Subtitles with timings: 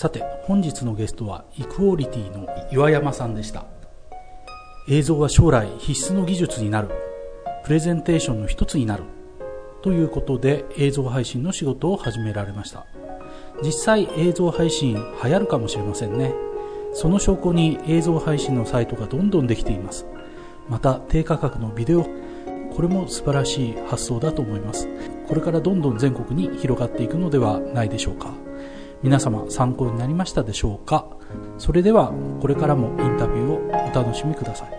[0.00, 3.64] さて本日のゲストはイクオリティの岩山さんでした。
[4.88, 6.90] 映像は将来必須の技術になる。
[7.64, 9.02] プレゼンテーションの一つになる。
[9.82, 12.86] ということで映像配信の仕事を始められました。
[13.60, 16.32] 実際映像配信流行るかもしれませんね。
[16.92, 20.06] その証拠に映像配信のサイトがどんどんできています。
[20.68, 22.04] また低価格のビデオ。
[22.04, 24.88] これも素晴らしい発想だと思います。
[25.26, 28.32] これからどんどん全国に広がっていくのではないでしょうか。
[29.02, 31.06] 皆様参考になりましたでしょうか？
[31.58, 34.77] それではこれからもインタビューをお楽しみください。